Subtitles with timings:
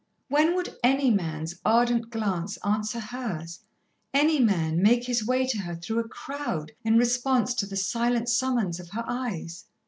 [0.29, 3.59] When would any man's ardent glance answer hers;
[4.15, 8.27] any man make his way to her through a crowd in response to the silent
[8.27, 9.65] summons of her eyes?